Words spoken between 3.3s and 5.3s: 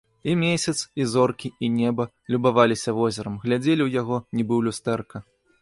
глядзелі ў яго, нібы ў люстэрка.